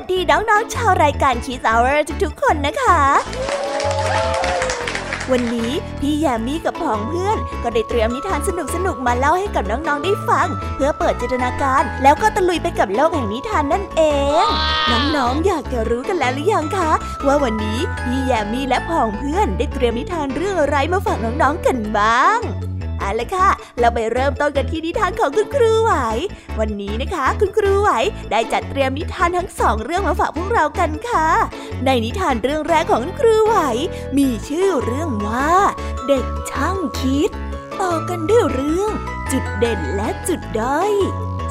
[0.00, 3.00] สวัสดีน้องๆชาวรายการ Kiss Hour ทุกๆคนนะคะ
[5.30, 8.50] วันนี้พี่แยมมี่กับผองเพื่อน ก็ได้เตรียมนิทานส
[8.86, 14.02] นุกๆมาเล่าให้กับน้องๆได้ฟัง เพื่อเปิดจินตนาการ แล้วก็ตะลุยไปกับโลกแห่งนิทานนั่นเอ
[14.44, 14.46] ง
[15.16, 16.92] น้องๆอยากจะรู้กันแล้วหรือยังคะ
[17.26, 22.40] ว่าวันนี้พี่แยมมี่และผองเพื่อนได้เตรียมนิทานเรื่องอะไรมาฝากน้องๆกันบ้าง
[23.00, 25.92] เอาละค่ะ เราไปเริ่มต้นกันที่นิทานของคุณครูไหว
[26.58, 27.90] วันนี้นะคะ คุณครูไหว
[28.30, 31.28] ได้จัดเตรียมนิทานทั้งสองเรื่องมาฝากพวกเรากันค่ะ
[31.84, 33.56] ในนิทานเรื่องแรกของคุณครูไหว
[34.18, 35.52] มีชื่อเรื่องว่า
[36.08, 37.30] เด็กช่างคิด
[37.80, 38.92] ต่อกันด้วยเรื่อง
[39.32, 40.92] จุดเด่นและจุดด้อย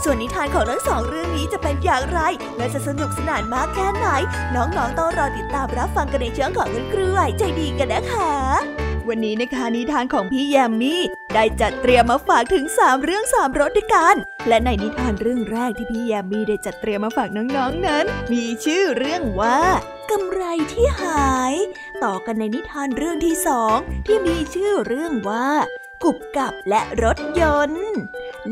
[0.03, 2.19] ส่วนนิทานของทั้งสองเรื่องนี้จะเป็นอย่างไร
[2.58, 4.08] และจะสนุกสนานมากแค่ไหน
[4.56, 11.02] น้องๆต้องรอติดตามรับฟังกันในช่วงของคุณครูไหวใจดีกันนะคะ วันนี้นะคะนิทานของพี่แยมมี่
[11.33, 14.16] ได้จัดเตรียมมาฝากถึง 3 เรื่อง 3รสด้วยกัน
[14.47, 19.59] และในนิทานเรื่องแรกที่พี่แยมมี่ได้จัดเตรียมมาฝากน้องๆนนั้น มีชื่อเรื่องว่า
[20.11, 21.53] กำไรที่หาย
[22.03, 25.47] ต่อกันในนิทานเรื่องที่สองที่มีชื่อเรื่องว่า
[26.03, 27.91] กุบกับและรถยนต์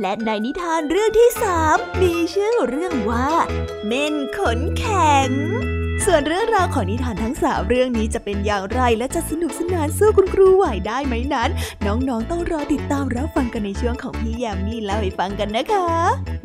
[0.02, 3.30] และในนิทานเรื่องที่สามมีชื่อเรื่องว่า
[3.86, 5.30] เม่นขนแข็ง
[6.09, 11.49] ส่วนเรื่องราวของนิทานทั้งสามเรื่องนี้จะเป็นอย่างไรและจะสนุกสนานสู้คุณครูไหวได้ไหมนั้น
[11.86, 15.89] น้องๆต้องรอติดตามรับฟังกันในช่วงของพี่แยมมี่เล่าให้ฟังกันนะคะ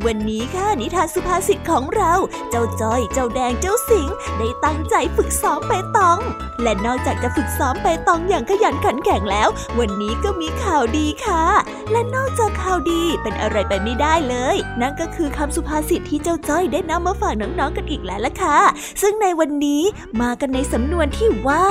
[0.06, 2.12] วันนี้ค่ะนิทานสุภาษิตของเรา
[2.50, 6.18] เจ้าจ้อย เจ้าแดงเจ้าสิงได้ตั้งใจฝึกซ้อมไปตอง
[6.62, 9.48] และนอกจากจะฝึกซ้อมไปตองอย่างขยันขันแข็งแล้ว
[9.78, 11.44] วันนี้ก็มีข่าวดีค่ะ
[11.92, 18.58] และนอกจากข่าวดีเป็นอะไรไปไม่ได้เลย นั่นก็คือคำสุภาษิตที่เจ้าจ้อยได้นำมาฝากน้องๆกันอีกแล้วล่ะค่ะ
[19.02, 19.82] ซึ่งในวันนี้
[20.20, 21.66] มากันในสำนวนที่ว่า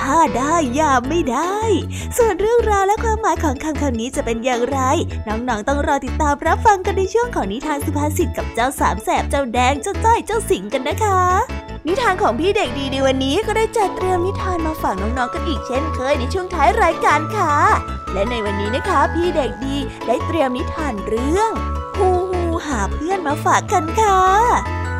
[0.00, 1.58] ข้าได้ยามไม่ได้
[2.16, 4.80] ส่วนเรื่องราวและความหมายของคำคำนี้จะเป็นอย่างไร
[5.28, 11.22] น้องๆต้องรอติดตามรับฟังกันในช่วงของนิทานสุภาษิตกับเจ้าสามแสบเจ้าแดงเจ้าจ้อยเจ้าสิงกันนะคะ
[11.86, 17.54] นิทานของพี่เด็กดีในวันนี้ก็ได้จัดเตรียมนิทานมาฝากน้องๆกันอีกเช่นเคยในช่วงท้ายรายการค่ะ
[18.12, 19.76] และในวันนี้นะคะพี่เด็กดี
[20.06, 21.50] ได้เตรียมนิทานเรื่อง
[21.96, 24.20] ฮูฮูหาเพื่อนมาฝากกันค่ะ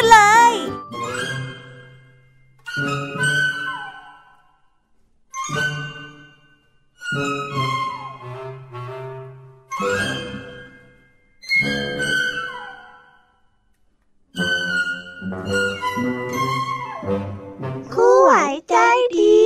[0.00, 0.20] กันเล
[0.52, 0.54] ย
[17.92, 18.32] ครูไหว
[18.68, 18.76] ใจ
[19.16, 19.40] ดี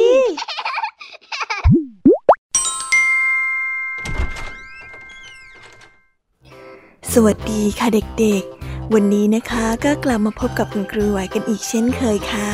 [7.12, 12.50] สวัสดีค่ะเด็กๆ วันนี้นะคะก็กลับมาพบกับคุณครูไหวกันอีกเช่นเคยค่ะ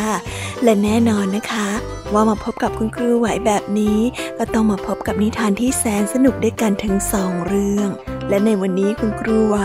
[0.63, 1.69] และแน่นอนนะคะ
[2.13, 3.99] ว่ามาพบกับคุณครูไหวแบบนี้
[4.39, 7.89] ก็ต้องมาพบกับนิทานที่แสนสนุกด้วยกันทั้งสองเรื่อง
[8.29, 9.59] และในวันนี้คุณครูไหว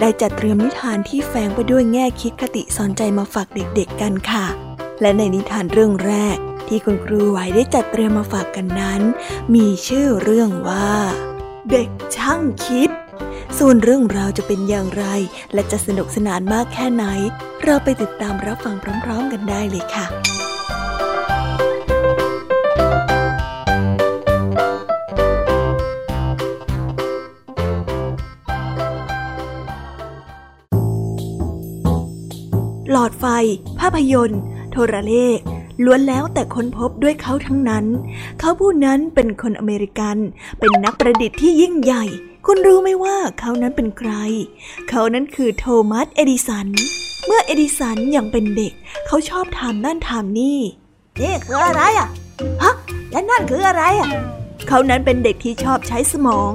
[0.00, 4.46] ได้จัดเตรียมนิทานที่แฝงไปด้วยแง่คิดคติสอนใจมาฝากเด็กๆกันค่ะ
[5.00, 6.36] และในนิทานเรื่องแรก
[6.68, 9.02] ที่คุณครูไหวได้จัดเตรียมมาฝากกันนั้น
[9.54, 10.90] มีชื่อเรื่องว่า
[11.70, 12.90] เด็กช่างคิด
[13.58, 15.04] ส่วนเรื่องราวจะเป็นอย่างไร
[15.54, 17.04] และจะสนุกสนานมากแค่ไหน
[17.64, 20.06] เราไปติดตามรับฟังพร้อมๆกันได้เลยค่ะ
[32.90, 33.26] หลอดไฟ
[33.80, 35.38] ภาพยนตร์ โทรเลข
[35.84, 37.86] ล้วนแล้วแต่ค้นพบด้วยเขาทั้งนั้น
[38.38, 40.16] เขาผู้นั้นเป็นคนอเมริกัน
[40.58, 42.04] เป็นนักประดิษฐ์ที่ยิ่งใหญ่
[42.46, 44.12] คุณรู้ไหมว่าเขานั้นเป็นใคร
[44.88, 46.66] เขานั้นคือโทมัสเอดิสัน
[47.26, 48.72] เมื่อเอดิสันยังเป็นเด็ก
[49.06, 50.58] เขาชอบทำนั่นทำนี่
[51.22, 52.08] นี่คืออะไรอะ
[52.62, 52.74] ฮะ
[53.10, 54.08] และนั่นคืออะไรอะ
[54.68, 56.52] เขานั้นเป็นเด็กที่ชอบใช้สมอง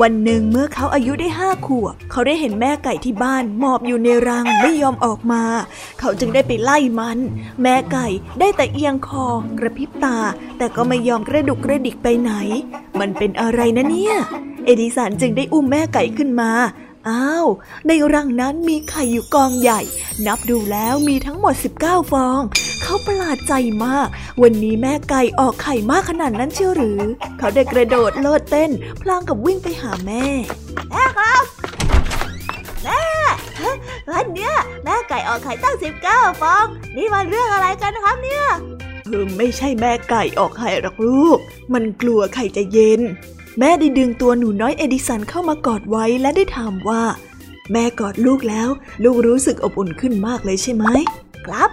[0.00, 5.42] วันหนึ่งเมื่อเขาอายุได้ห้าขวบ เขาได้เห็นแม่ไก่ที่บ้านหมอบอยู่ในรังไม่ยอมออกมา
[6.00, 7.18] เขาจึงได้ไปไล่มัน
[7.62, 8.06] แม่ไก่
[8.40, 9.26] ได้แต่เอียงคอ
[9.58, 10.18] กระพริบตา
[10.58, 12.32] แต่ก็ไม่ยอมกระดุกกระดิกไปไหน
[13.00, 14.14] มันเป็นอะไรนะเนี่ย
[14.64, 16.50] เอดิสันจึงได้อุ้มแม่ไก่ขึ้นมา
[17.08, 17.46] อ้าว
[17.86, 19.80] ในรังนั้นมีไข่อยู่กองใหญ่
[20.26, 22.40] นับดูแล้วมีทั้งหมด 19 ฟอง
[22.82, 23.52] เขาประหลาดใจ
[23.84, 24.08] มาก
[24.42, 27.00] วันนี้แม่ไก่ออกไข่มากขนาดนั้นเชียวหรือ
[27.38, 28.70] เขาได้กระโดดโลดเต้น
[29.02, 30.24] พลางกับวิ่งไปหาแม่
[30.90, 31.44] แม่ครับ
[32.84, 33.02] แม่
[34.10, 34.54] วันเนี้ย
[34.84, 35.76] แม่ไก่ออกไข่ตั้ง
[36.08, 36.66] 19 ฟอง
[36.96, 38.44] นี่มันเรื่องอะไรกันครับเนี่ย
[39.06, 41.38] เออไม่ใช่แม่ไก่ออกไข่หรอกลูก
[41.74, 43.00] มันกลัวไข่จะเย็น
[43.58, 47.02] แม่ได้ดึงตัวหนูน้อยเอดิสันเข้ามากอดไว้และได้ถามว่า
[47.72, 48.68] แม่กอดลูกแล้ว
[49.04, 50.84] ลูกรู้สึกอบอุ่นขึ้นมากเลยใช่ไหม
[51.46, 51.70] ครับ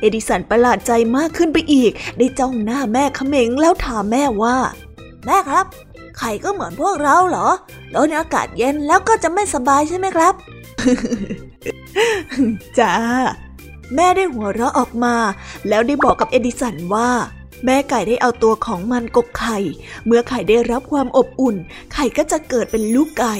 [0.00, 4.56] เอดิสันประหลาดใจมากขึ้นไปอีก ได้จ้องหน้าแม่เขม็งแล้วถามแม่ว่า
[5.26, 5.66] แม่ครับ
[6.18, 7.48] ไข่ก็เหมือนพวกเราเหรอ
[7.90, 10.34] แล้วในอากาศเย็นแล้วก็จะไม่สบายใช่ไหมครับ
[12.78, 12.94] จ้า
[13.94, 15.14] แม่ได้หัวเราะออกมา
[15.68, 17.08] แล้วได้บอกกับเอดิสันว่า
[17.64, 19.58] แม่ไก่ได้เอาตัวของมันกบไข่
[20.06, 21.56] เมื่อไข่ได้รับความอบอุ่น
[21.92, 23.36] ไข่ก็จะเกิดเป็นลูกไก่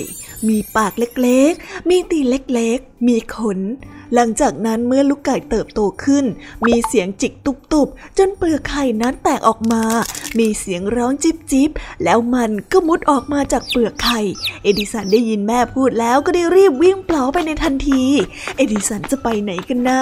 [0.49, 3.61] มีปากเล็กๆ มีตีนเล็กๆ มีขน
[4.15, 6.25] หลังจากนั้นเมื่อลูกไก่เติบโตขึ้น
[6.67, 9.83] มีเสียงจิกตุบๆ จนเปลือกไข่นั้นแตกออกมา
[10.39, 11.71] มีเสียงร้องจิบจิบ
[12.05, 14.21] แล้วมันก็มุดออกมาจากเปลือกไข่
[14.63, 18.05] เอดิสันได้ยินแม่พูดแล้วก็ได้รีบวิ่งเปล่าไปในทันที
[18.57, 20.01] เอดิสันจะไปไหนกันนะ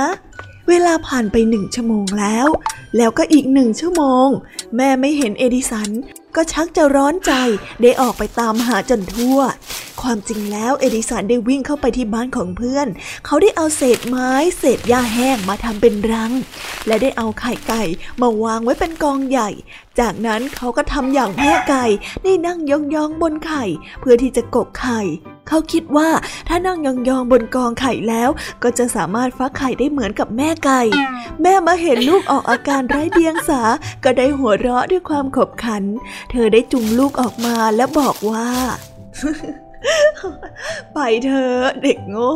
[0.68, 2.48] เวลาผ่านไปหนึ่งชั่วโมงแล้ว
[2.96, 4.28] แล้วก็อีกหนึ่งชั่วโมง
[4.76, 5.90] แม่ไม่เห็นเอดิสัน
[6.36, 7.32] ก็ชักจะร้อนใจ
[7.82, 9.38] ได้ออกไปตามหาจนทั่ว
[10.02, 12.88] ความจริงแล้วเอดิสันได้วิ่งเข้าไปที่บ้านของเพื่อน
[13.26, 16.32] เขาได้เอาเศษไม้เศษหญ้าแห้งมาทำเป็นรัง
[16.86, 17.82] และได้เอาไข่ไก่
[18.20, 19.50] มาวางไว้เป็นกองใหญ่
[20.00, 21.84] จากนั้นเขาก็ทำอย่างแม่ไก่
[22.22, 22.72] ได้นั่งย
[23.02, 23.64] องๆบนไข่
[24.00, 25.00] เพื่อที่จะกกไข่
[25.48, 26.08] เขาคิดว่า
[26.48, 28.30] ถ้านั่งยองๆบนกองไข่แล้ว
[28.62, 30.80] ก็จะสามารถฟักไข่ได้เหมือนกับแม่ไก่
[31.42, 33.62] แม่มาเห็นลูกออกอาการไร้เดียงสา
[34.04, 35.84] ก็ได้หัวเราะด้วยความขบขัน
[36.30, 38.48] เธอได้จุงลูกออกมาและบอกว่า
[40.94, 41.52] ไปเธอ
[41.82, 42.32] เด็กโง่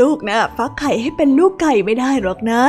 [0.00, 2.62] ลูกนะฟักไข่ให้เป็นลูกไก่ไม่ได้หรอกนะ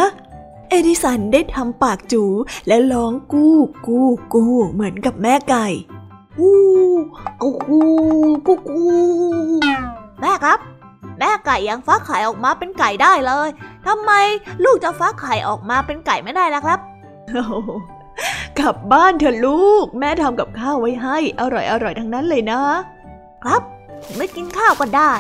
[0.70, 2.24] เอดิสันได้ทำปากจู
[2.68, 3.58] และร้องกู้
[3.88, 5.68] กู้กู้เหมือนกับแม่ไก่
[6.40, 6.54] กู
[7.42, 7.82] กูกู
[8.48, 8.84] กูกู
[10.22, 10.60] แม่ครับ
[11.20, 13.50] แม่ไก่ยังฟักไข่ออกมาเป็นไก่ได้เลย
[13.88, 14.12] ทำไม
[14.64, 16.80] ลูกจะฟักไข่ออกมาเป็นไก่ไม่ได้ล่ะครับ
[18.60, 22.62] กลับบ้านเถอะลูก แม่ทำกับข้าวไว้ให้ อร่อยอร่อยทั้งนั้นเลยนะ
[23.44, 23.62] ครับ
[24.18, 25.14] ไม่กินข้าวก็ได้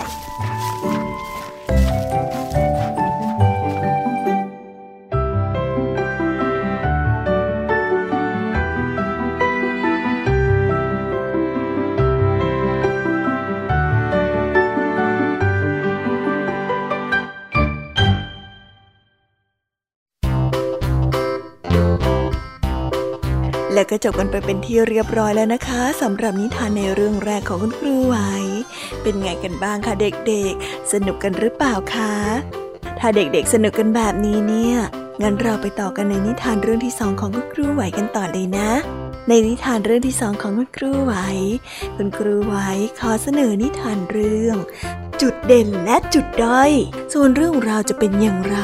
[23.79, 28.15] และก็จบกันไปเป็นที่เรียบร้อยแล้วนะคะสำหรับนิทานในเรื่องแรกของคุณครูไหว
[29.01, 32.13] เป็นไงกันบ้างคะเด็กๆ สนุกกันหรือเปล่าคะ
[32.99, 34.75] ถ้าเด็กๆสนุกกันแบบนี้เนี่ย
[35.21, 38.71] งั้นเราไปต่อกันในนิทานเรื่องที่สองของคุณครูไหวกันต่อเลยนะ
[39.27, 41.13] ในนิทานเรื่องที่สองของคุณครูไหว
[41.95, 42.55] คุณครูไหว
[42.99, 44.57] ขอเสนอนิทานเรื่อง
[45.21, 46.71] จุดเด่นและจุดด้อย
[47.13, 48.57] ส่วนเรื่องราวจะเป็นอย่างไร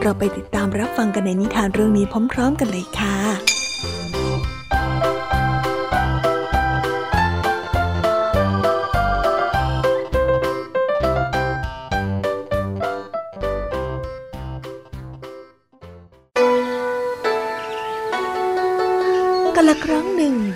[0.00, 3.59] เราไปติดตามรับฟังกันในนิทานเรื่องนี้พร้อม ๆ กันเลยค่ะ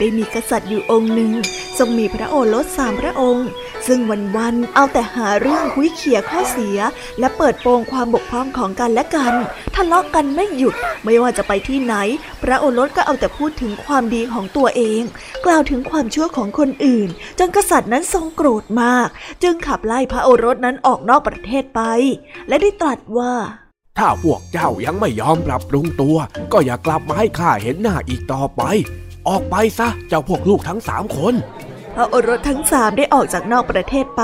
[0.04, 1.32] ได้มีกษัตริย์อยู่องค์หนึ่ง
[1.78, 3.48] ทรงมีพระโอรสสามพระองค์
[3.86, 4.00] ซึ่ง
[4.36, 6.78] วันๆเอาแต่หาเรื่องคุยเขี่ยข้อเสีย
[7.18, 9.34] และเปิดโปงความบกพร่องของกันและกัน
[9.74, 11.94] ทะเลาะกันไม่หยุดไม่ว่าจะไปที่ไหน
[12.42, 15.02] พระโอรสก็เอาแต่พูดถึงความดีของตัวเอง
[15.44, 17.08] กล่าวถึงความชั่วของคนอื่น
[17.38, 19.08] จนกษัตริย์นั้นทรงโกรธมาก
[19.42, 21.80] จึงขับไล่พระโอรสนั้นออกนอกประเทศไป
[22.48, 23.34] และได้ตรัสว่า
[23.98, 26.16] ถ้าพวกเจ้ายังไม่ยอมปรับปรุงตัว
[26.52, 28.62] ก็อย่ากลับมาให้ข้าเห็นหน้าอีกต่อไป
[29.28, 31.34] ออกไปซะ เจ้าพวกลูกทั้งสามคน
[31.94, 34.22] พระโอรสทั้งสามได้ออกจากนอกประเทศไป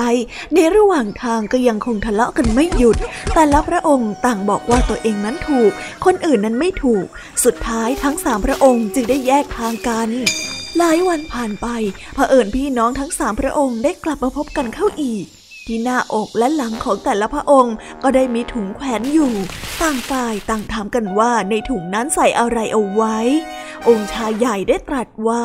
[0.54, 2.96] ในระหว่างทางก็ยังคงทะเลาะกันไม่หยุด
[3.34, 5.72] แต่ละพระองค์ต่างบอกว่าตัวเองนั้นถูก
[6.04, 7.06] คนอื่นนั้นไม่ถูก
[7.44, 10.08] สุดท้ายทั้งสามพระองค์จึงได้แยกทางกัน
[10.78, 11.66] หลายวันผ่านไป
[12.14, 15.26] เผอิญพี่น้องทั้งสามพระองค์ได้กลับมาพบกันเข้าอีก
[15.66, 19.32] ที่หน้าอกและหลังของแต่ละพระองค์ก็ได้มีถุงแขวนอยู่
[19.82, 23.18] ต่างฝ่ายต่างถามกันว่าในถุงนั้นใส่อะไรเอาไว้
[23.88, 25.42] องค์ชายใหญ่ได้ตรัสว่า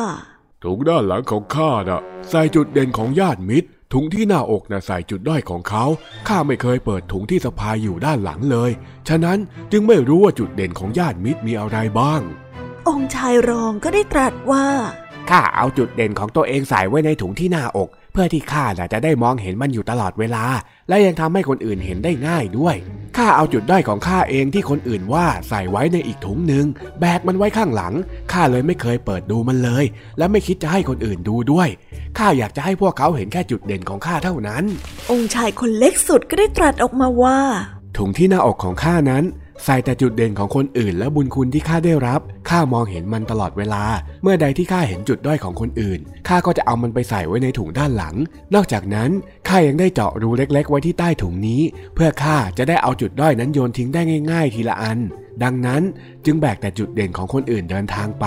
[0.64, 5.84] ถุงด้านหลังของข้าน่ะ ใส่จุดเด่นของญาติมิตร ถุงที่หน้าอกน่ะใส่จุดด้อยของเขา
[6.28, 8.70] ข้าไม่เคยเปิดถุงที่สะพายอยู่ด้านหลังเลย
[9.08, 9.38] ฉะนั้น
[9.72, 12.20] จึงไม่รู้ว่าจุดเด่นของญาติมิตรมีอะไรบ้าง
[12.88, 14.66] องค์ชายรองก็ได้ตรัสว่า
[15.30, 20.44] ข้าเอาจุดเด่นของตัวเองใส่ไว้ในถุงที่หน้าอกเพื่อที่ข้าน่ะจะได้มองเห็นมันอยู่ตลอดเวลา
[20.88, 22.76] และยังทำให้คนอื่นเห็นได้ง่ายด้วย
[23.16, 26.66] ข้าเอาจุดด้อยของข้าเองที่คนอื่นว่าใส่ไว้ในอีกถุงหนึ่ง
[27.00, 27.94] แบกมันไว้ข้างหลัง
[28.32, 29.84] ข้าเลยไม่เคยเปิดดูมันเลย
[30.18, 31.68] และไม่คิดจะให้คนอื่นดูด้วย
[32.18, 34.64] ข้าอยากจะให้พวกเขาเห็นแค่จุดเด่นของข้าเท่านั้น
[35.10, 37.38] องค์ชายคนเล็กสุดก็ได้ตรัสออกมาว่า
[37.96, 39.24] ถุงที่หน้าอกของข้านั้น
[39.64, 43.84] ใส่แต่จุดเด่นของคนอื่น และบุญคุณที่ข้าได้รับ ข้ามองเห็นมันตลอดเวลา
[44.22, 48.14] เมื่อใดที่ข้าเห็นจุดด้อยของคนอื่น ข้าก็จะเอามันไปใส่ไว้ในถุงด้านหลัง
[48.54, 49.10] นอกจากนั้น
[49.48, 51.60] ข้ายังได้เจาะรูเล็ก ๆ ไว้ที่ใต้ถุงนี้
[51.94, 54.98] เพื่อข้าจะได้เอาจุดด้อยนั้นโยนทิ้งได้ง่าย ๆ ทีละอัน
[55.42, 55.82] ดังนั้น
[56.24, 58.26] จึงแบกแต่จุดเด่นของคนอื่นเดินทางไป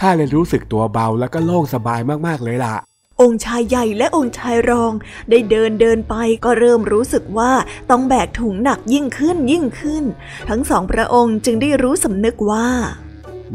[0.00, 2.89] ข้าเลยรู้สึกตัวเบาแล้วก็โล่งสบายมากๆเลยล่ะ
[3.20, 4.92] องค์ชายใหญ่และองค์ชายรอง
[5.30, 7.52] ได้เดินเดินไปก็เริ่มรู้สึกว่า
[7.90, 10.04] ต้องแบกถุงหนักยิ่งขึ้นยิ่งขึ้น
[10.48, 12.68] ทั้งสองพระองค์จึงได้รู้สำนึกว่า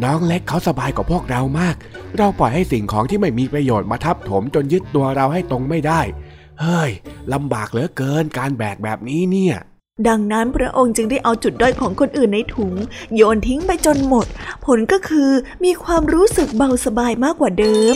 [0.03, 1.75] น้องเล็กเขาสบายกว่าพวกเรามาก
[2.17, 6.01] เราปล่อยให้สิ่งของที่ไม่มีประโยชน์มาทับถมจนยึดตัวเราให้ตรงไม่ได้
[6.62, 6.91] เฮ้ย
[7.34, 9.55] ลำบากเหลือเกินการแบกแบบนี้เนี่ย
[10.10, 12.74] ดังนั้นพระองค์จึงได้เอาจุดด้อยของคนอื่นในถุง
[13.16, 14.25] โยนทิ้งไปจนหมด
[14.66, 15.32] ผลก็คือ
[15.66, 17.96] มีความรู้สึกเบาสบายมากกว่าเดิม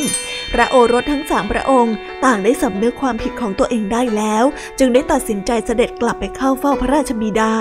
[0.54, 4.44] พระโอรสทั้งสามพระองค์ ต่างได้สำนึกความผิดของตัวเองได้แล้ว
[4.80, 7.54] จึงได้ตัดสินใจเสด็จกลับไปเข้าเฝ้าพระราชบิดา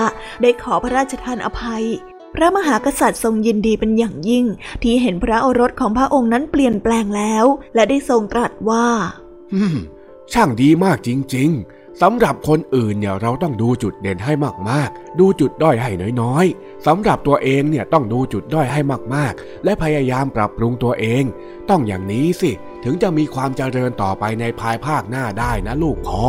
[0.42, 1.84] ได้ขอพระราชทานอภัย
[2.34, 4.44] พระมหากษัตริย์ทรงยินดีเป็นอย่างยิ่ง
[4.82, 8.86] ที่เห็นพระโอรสของพระองค์นั้นเปลี่ยนแปลงแล้ว และได้ทรงตรัสว่า
[10.32, 14.32] ช่างดีมากจริง ๆ สำหรับคนอื่นเนี่ยเราต้องดูจุดเด่นให้
[14.70, 15.90] มากๆ ดูจุดด้อยให้
[16.22, 18.80] น้อยๆสำหรับตัวเองเนี่ยต้องดูจุดด้อยให้
[19.14, 21.24] มากๆ และพยายามปรับปรุงตัวเอง
[21.70, 22.50] ต้องอย่างนี้สิ
[22.84, 26.28] ถึงจะมีความเจริญต่อไปในภายภาคหน้าได้นะลูกพ่อ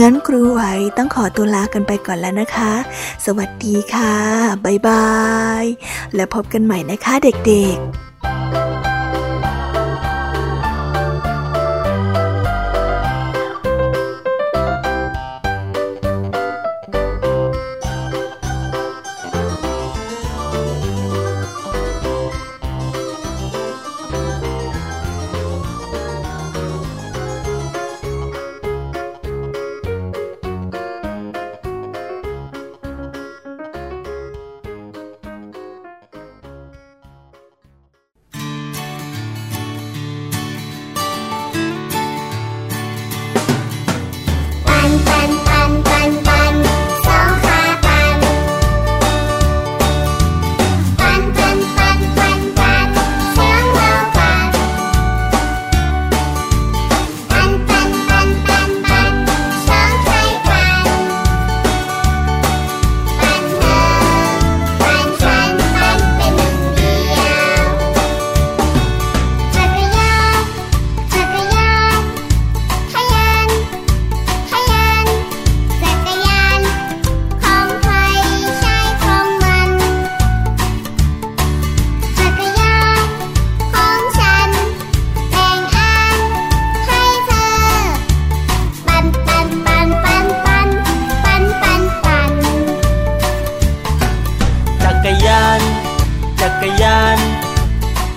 [0.00, 0.62] งั้นครูไหว
[0.98, 2.72] ต้องขอตัวลากันไปก่อนแล้วนะคะ
[3.26, 4.14] สวัสดีค่ะ
[4.64, 5.08] บ๊ายบา
[5.62, 5.64] ย
[6.14, 7.14] และพบกันใหม่นะคะ
[7.46, 8.13] เด็กๆ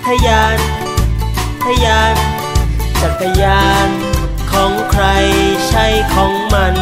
[0.07, 0.59] ทยาน
[1.63, 2.15] ทยาน
[3.01, 3.89] จักรยาน
[4.51, 5.05] ของใคร
[5.69, 6.75] ใช่ของมัน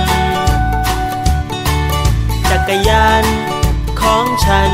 [2.49, 3.23] จักรยาน
[4.01, 4.71] ของฉัน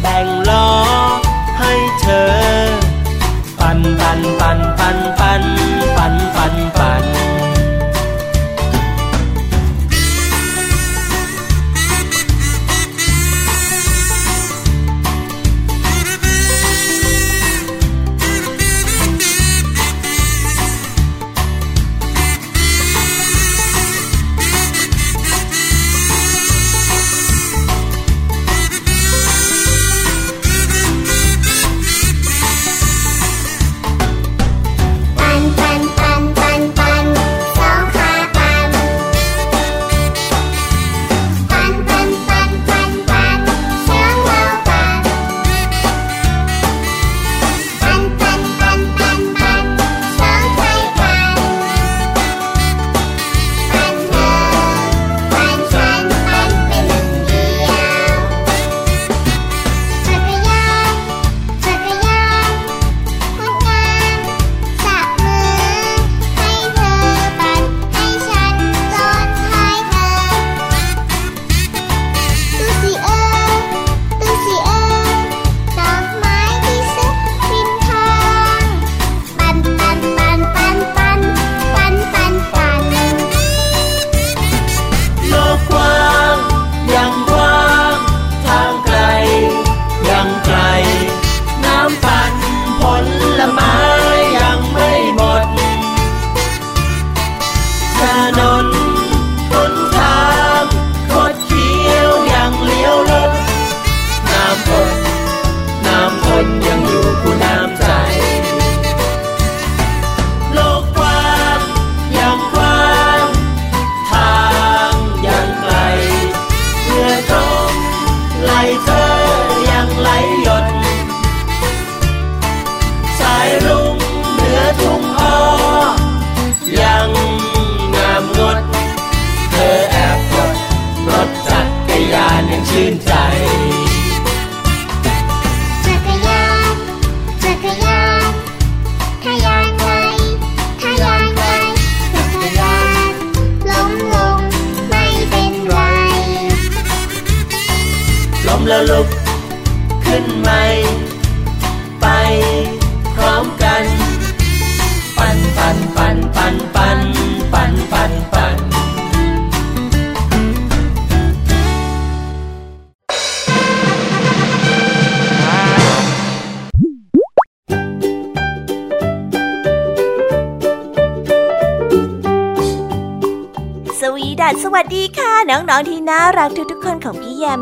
[0.00, 0.70] แบ่งล้อ
[1.58, 2.30] ให้เธอ
[3.58, 5.42] ปั่นปั่นปั่นปั่นปั่น
[5.96, 7.19] ปั่นปั่นปั่น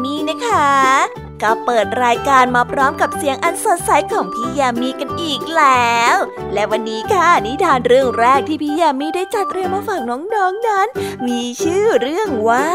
[0.04, 0.68] มีนะคะ
[1.42, 6.16] ก็เปิดรายการมาพร้อมกับเสียงอันสดใสของพี่ยามีกันอีกแล้ว
[6.52, 10.88] และวันนี้ค่ะนิทานเรื่องแรกที่พี่ยามีได้จัดเตรียมมาฝากน้องๆนนั้น
[11.26, 12.68] มีชื่อเรื่องว่า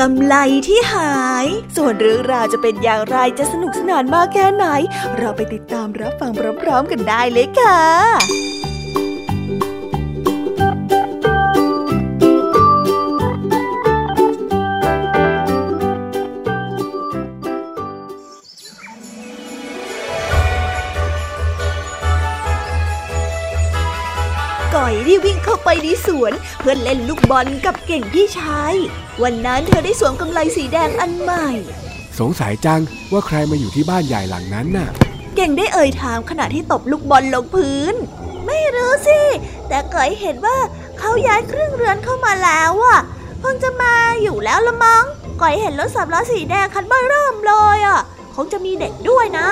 [0.00, 0.34] กำไล
[0.68, 4.66] ที่หาย ส่วนเรื่องราวจะเป็นอย่างไรจะสนุกสนานมากแค่ไหน
[5.18, 6.30] เราไปติดตามรับฟัง
[6.62, 8.47] พร้อมๆกันได้เลยค่ะ
[25.58, 28.74] ที่วิ่งเข้าไปในสวน เพื่อเล่นลูกบอลกับเก่งพี่ชาย
[29.22, 31.46] วันนั้นเธอได้สวมกำไลสีแดงอันใหม่
[32.18, 32.80] สงสัยจัง
[33.12, 34.88] ว่าใครมาอยู่ที่บ้านใหญ่หลังนั้นน่ะ
[35.36, 37.94] เก่งได้เอ่ยถามขณะที่ตบลูกบอลลงพื้น
[38.46, 39.20] ไม่รู้สิ
[39.68, 40.56] แต่เกยเห็นว่า
[40.98, 43.00] เขาย้ายเครื่องเรือนเข้ามาแล้วอะ
[43.42, 45.04] คงจะมาอยู่แล้วละมั้ง
[45.40, 48.00] ก่อยเห็นรถสามล้อสีแดงคันเบ้อเริ่มเลยอะ
[48.34, 49.46] คงจะมีเด็กด้วยนะ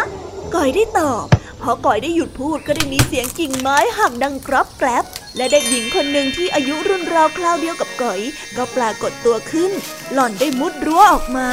[0.54, 1.24] ก่อยได้ตอบ
[1.62, 5.04] พอก่อยได้หยุดพูดก็ได้มีเสียงกิ่งไม้หักดังกรอบแกรบ
[5.36, 8.20] และเด็กหญิงคนหนึ่งที่อายุรุ่นราวคราวเดียวกับก๋อย
[8.56, 9.70] ก็ปรากฏตัวขึ้น
[10.12, 11.50] หล่อนได้มุดรั้วออกมา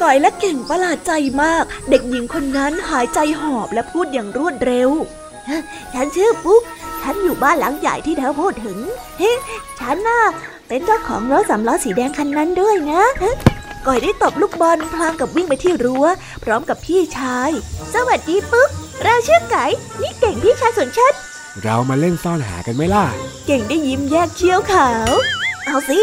[0.00, 4.90] ก๋อยและเก่งประหลาดใจมาก เด็กหญิงคนนั้นหายใจหอบและพูดอย่างรวดเร็ว
[5.94, 6.62] ฉันชื่อปุ๊ก
[7.02, 8.78] ฉันอยู่บ้านหลังใหญ่ที่เธอพูดถึง
[9.18, 9.32] เฮ้
[9.80, 10.20] ฉันน่ะ
[10.68, 13.02] เป็นเจ้าของรถสามล้อสีแดงคันนั้นด้วยนะ
[13.86, 16.06] ก่อยได้ตบลูกบอลพลางกับวิ่งไปที่รั้ว
[16.44, 17.50] พร้อมกับพี่ชาย
[17.94, 18.68] สวัสดีปุ๊ก
[19.02, 19.64] เราชื่อไก่
[20.00, 21.14] นี่เก่งพี่ชายส่วนฉัน
[21.62, 23.04] เรามาเล่นซ่อนหากันไหมล่ะ
[23.46, 25.10] เก่งได้ยิ้มแยกเชี่ยวขาว
[25.66, 26.00] เอาสิ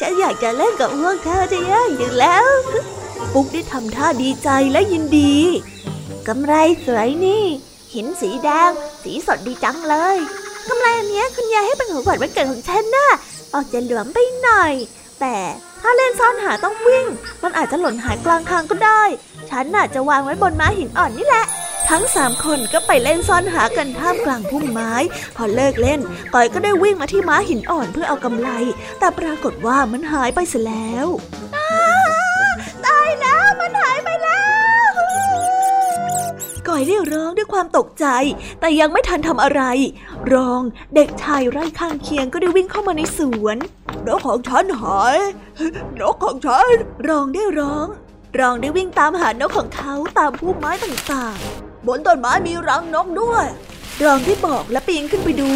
[0.00, 2.46] ฉันอยากจะเล่นกับพวกเธอจะย่อยู่แล้ว
[3.32, 5.36] ปุ๊กได้ทำท่าดีใจและยินดี
[6.28, 6.54] กำไร
[6.86, 7.44] สวยนี่
[7.94, 8.70] หินสีแดง
[9.02, 10.16] สีสดดีจังเลย
[10.68, 13.08] กำไรอันนี้คุณยายให้เป็นของขวัญวันเกิดของฉันน่ะ
[13.54, 14.72] ออกจะหลวมไปหน่อย
[15.20, 15.36] แต่
[15.80, 17.06] ถ้าเล่นซ่อนหาต้องวิ่ง
[17.42, 19.02] มันอาจจะหล่นหายกลางทางก็ได้
[19.50, 21.44] ฉันน่ะจะวางไว้บนม้าหินอ่อนนี่แหละ
[21.90, 24.92] ทั้งสามคนก็ไปเล่นซ่อนหากันท่ามกลางพุ่มไม้
[25.36, 26.00] พอเลิกเล่น
[26.34, 28.48] ก่อยก็ได้วิ่งมาที่ม้าหินอ่อนเพื่อเอากำไร
[28.98, 31.06] แต่ปรากฏว่ามันหายไปเสียแล้ว
[32.86, 34.44] ตายแล้วมันหายไปแล้
[34.88, 34.92] ว
[36.68, 38.06] ก่อยได้ร้องด้วยความตกใจ
[38.60, 39.62] แต่ยังไม่ทันทำอะไร
[40.32, 40.62] รอง
[40.94, 43.56] เด็กชายไร่ข้างเคียงก็ได้วิ่งเข้ามาในสวน
[44.06, 45.18] นกของฉันหาย
[46.00, 46.74] นกของฉัน
[47.08, 47.86] รองได้ร้อง
[48.40, 53.46] รองได้วิ่งตามหานกของเขาตามพุ่มไม้ต่างๆ บนต้นไม้มีรังนกด้วย
[54.04, 55.50] รองได้บอกและปีนขึ้นไปดู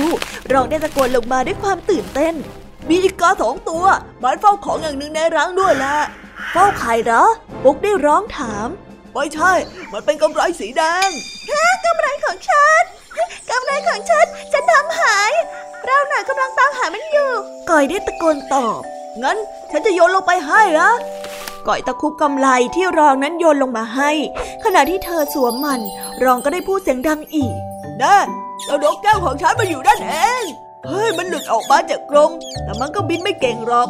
[0.52, 2.34] รองได้ตะโกนลงมาด้วยความตื่นเต้น
[2.88, 3.84] มีอีกาสองตัว
[4.22, 5.96] มันเฝ้าของอย่างหนึ่งในรังด้วยแหละ
[6.52, 7.24] เฝ้าใครเหรอ
[7.62, 8.68] ปุ๊กได้ร้องถาม
[9.12, 9.52] ไม่ใช่
[9.92, 11.08] มันเป็นกำไรสีแดง
[11.50, 12.82] ฮะกำไรของฉัน
[13.50, 15.32] กำไรของฉันฉันทำหาย
[15.86, 17.30] เราหน่อยกำลังตามหามันอยู่
[17.70, 18.80] ก่อยได้ตะโกนตอบ
[19.22, 19.36] งั้น
[19.70, 20.90] ฉันจะโยนลงไปให้ละ
[21.68, 24.10] ก่อยตะคุบกำไลที่รองนั้นโยนลงมาให้
[24.64, 25.80] ขณะที่เธอสวมมัน
[26.24, 27.54] รองก็ได้พูดเสียงดังอีก
[28.02, 28.26] นั่น
[28.64, 30.44] เจ้านกแก้วของฉันมาอยู่ด้านเอง
[30.88, 32.30] เฮ้ยมันหลุดออกมาจากกรง
[32.64, 33.88] แต่มันก็บินไม่เก่งหรอก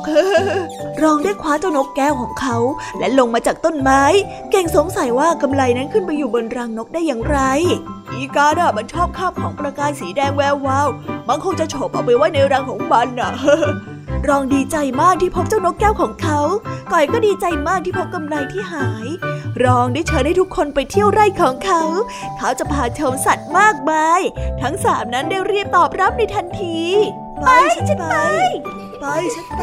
[1.03, 2.57] รองได้คว้าเจ้านกแก้วของเขา
[2.99, 4.03] และลงมาจากต้นไม้
[4.51, 7.39] เก่งสงสัยว่ากำไลนั้นขึ้นไปอยู่บนรังนกได้อย่างไร
[8.13, 10.89] อีกาดะมันชอบคาบของประกายสีแดงแวววาว
[11.29, 13.31] มันคงจะโฉบเอาไปไว้ในรังของมันน่ะ
[14.29, 16.41] รองดีใจมากที่พบเจ้านกแก้วของเขา
[16.93, 19.07] ก่อยก็ดีใจมากที่พบกำไลที่หาย
[19.65, 21.83] รองได้เชิญให้ทุกคนไปเที่ยวไร่ของเขา
[22.39, 24.21] เขาจะพาชมสัตว์มากมาย
[24.63, 26.81] ทั้งสามนั้นได้เรียบตอบรับในทันที
[27.41, 27.47] ไป
[27.89, 28.15] ฉันไป
[29.01, 29.63] ไปฉันไป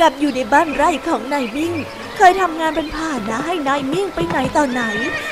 [0.00, 1.74] กุบกับอยู่ในบ้านไร่ของนายมิ่ง
[2.16, 4.82] เคยทำงานเป็นผ่านนะให้นายมิ่งไปไหนต่อไหน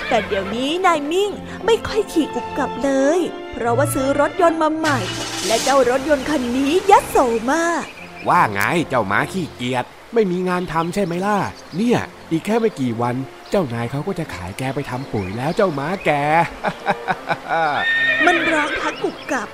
[0.08, 1.30] แต่เดี๋ยวนี้นายมิ่ง
[1.64, 3.20] ไม่ค่อยขี่กุบกับเลย
[3.52, 4.98] เพราะว่าซื้อรถยนต์มาใหม่
[5.46, 7.16] และเจ้ารถยนต์คันนี้ยัดโส
[7.52, 7.84] มาก
[8.28, 11.38] ว่าไงเจ้าม้าขี้เกียจไม่มีงานทำใช่ไหมล่ะ
[11.76, 12.00] เนี่ย
[12.30, 13.14] อีกแค่ไม่กี่วัน
[13.50, 16.10] เจ้านายเขาก็จะขายแกไปทำปุ๋ยแล้วเจ้าม้าแก
[18.26, 19.48] มันร้องทักกุบกับ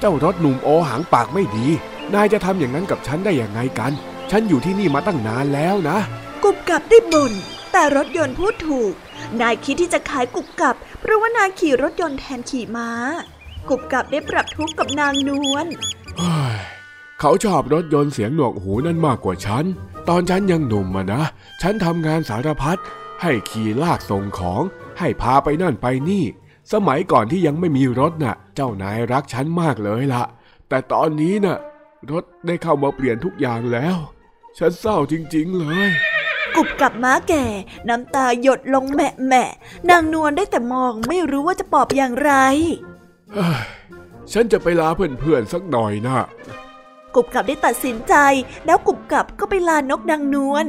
[0.00, 1.68] เจ้ารถหนุ่มโอหังปากไม่ดี
[2.14, 3.92] นายจะทำอย่างนั้นกับฉันได้อย่างไงกัน
[4.30, 5.98] ฉันอยู่ที่นี่มาตั้งนานแล้วนะ
[6.42, 7.32] กุบกับได้บ่น
[7.72, 8.92] แต่รถยนต์พูดถูก
[9.40, 12.90] นายคิดที่จะขายกุบกับ เพราะว่านายขี่รถยนต์แทนขี่ม้า
[13.68, 15.66] กุบกับได้ปรับทุกข์กับนางนวล
[17.20, 19.64] เขาชอบรถยนต์เสียงหนวกหูนั่นมากกว่าฉัน
[20.08, 21.22] ตอนฉันยังหนุ่มมานะ
[21.62, 22.78] ฉันทำงานสารพัด
[23.22, 24.62] ให้ขี่ลากส่งของ
[24.98, 26.24] ให้พาไปนั่นไปนี่
[26.72, 30.22] สมัยก่อนที่ยังไม่มีรถนะ่ะ เจ้านายรักฉันมากเลยละ
[30.68, 31.58] แต่ตอนนี้นะ่ะ
[32.10, 33.96] รถได้เข้ามาเปลี่ยนทุกอย่างแล้ว
[34.58, 35.90] ฉันเศร้าจริง ๆ เลย
[36.54, 37.44] กุบกับม้าแก่
[37.88, 39.44] น้ำตาหยดลงแม่แม่
[39.90, 42.32] นางนวลได้แต่มองไม่รู้ว่าจะปอบอย่างไร
[44.32, 46.18] ฉันจะไปลาเพื่อนๆสักหน่อยนะ
[47.14, 48.14] กุบกับได้ตัดสินใจ
[48.66, 50.66] แล้วกุบกับก็ไปลานกนางนวล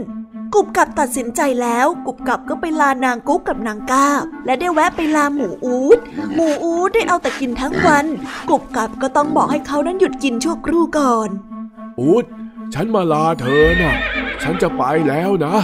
[0.54, 4.08] กุบกับตัดสินใจแล้ว กุบกับก็ไปลานางกุ๊กกับนางก้า
[4.46, 6.00] และได้แวะไปลาหมูอูด
[6.36, 8.06] หมูอูดได้เอาแต่กินทั้งวัน
[8.50, 11.30] กุบกับก็ต้องบอกให้เขานั้นหยุดกินชั่วครู่ก่อน
[12.00, 12.26] อูด
[12.74, 13.96] ฉันมาลาเธอนะ
[14.44, 15.56] ฉันจะไปแล้วนะ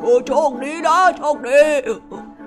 [0.00, 1.62] โอ้โชคดีนะโชคดี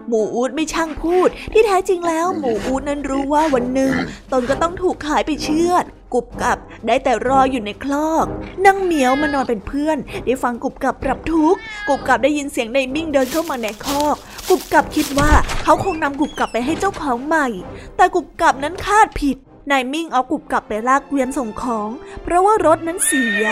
[0.08, 3.94] หมูอูดไม่ช่างพูด ที่แท้จริงแล้วหมูอูดนั้นรู้ว่าวันหนึ่ง
[4.32, 8.26] ตนก็ต้องถูกขายไปเชือดกุบกับได้แต่รออยู่ในคลอก
[8.66, 14.16] นั่งเหมียวมานอนเป็นเพื่อน ได้ฟังกุบกับปรับทุกข์กุบกับได้ยินเสียงในมิ่งเดินเข้ามาในคอก
[14.50, 15.32] กุบกับคิดว่า
[15.64, 17.48] เขาคงนำกุบกับไปให้เจ้าของใหม่
[17.96, 19.38] แต่กุบกับนั้นคาดผิด
[19.72, 21.90] นายมิ่งเอากุบกับไปลากเกวียนส่งของ
[22.24, 23.46] เพราะว่ารถนั้นเสีย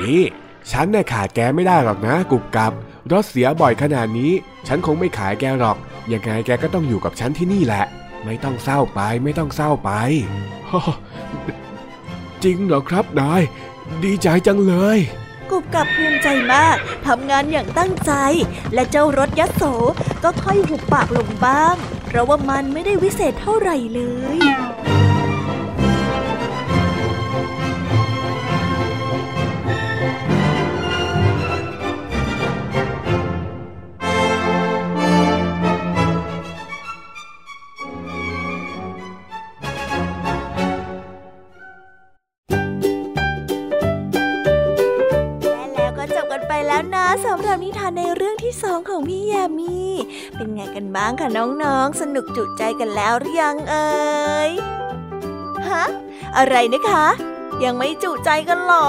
[0.00, 0.22] นี่
[0.70, 2.72] ฉันน่ะขาดแกไม่ได้หรอกนะ กุบกับ
[3.12, 4.32] รถเสียบ่อยขนาดนี้
[4.68, 5.76] ฉันคงไม่ขายแกหรอก
[6.12, 7.84] ยังไงแกก็ต้องอยู่กับฉันที่นี่แหละ
[8.24, 9.90] ไม่ต้องเศร้าไปไม่ต้องเศร้าไป
[12.44, 13.42] จริงเหรอครับนาย
[14.04, 14.98] ดีใจจังเลย
[15.50, 18.12] กุบกับภูมิใจมากทำงานอย่างตั้งใจ
[18.74, 19.62] และเจ้ารถยโส
[20.24, 21.74] ก็ค่อยหุบปากลงบ้าง
[22.06, 24.00] เพราะว่ามันไม่ได้วิเศษเท่าไหร่เล
[24.36, 24.38] ย
[50.96, 54.50] บ้างคะน้องๆ สนุกจุใจกันแล้วหรือยังเอ่ย
[55.68, 55.84] ฮะ
[56.36, 57.06] อะไรนะคะ
[57.64, 58.88] ยังไม่จุใจกันหรอ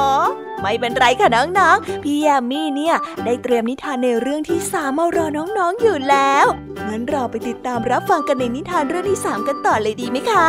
[0.62, 6.46] ไม่เป็นไรค่ะน้องๆ พี่ยามีเนี่ย ได้เตรียมนิทานในเรื่องที่สามมารอน้องๆอยู่แล้ว
[6.88, 10.48] งั้นเราไปติดตามรับฟังกันในนิทานเรื่องที่สามกันต่อเลยดีไหมคะ